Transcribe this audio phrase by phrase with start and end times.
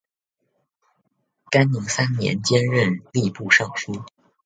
[1.51, 4.03] 干宁三年兼任吏部尚书。